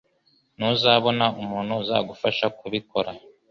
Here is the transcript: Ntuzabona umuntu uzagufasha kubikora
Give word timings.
Ntuzabona 0.57 1.25
umuntu 1.41 1.71
uzagufasha 1.83 2.45
kubikora 2.59 3.09